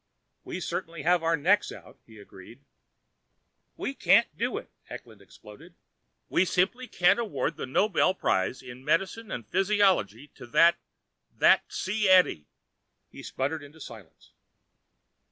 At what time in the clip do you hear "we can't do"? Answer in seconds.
3.77-4.57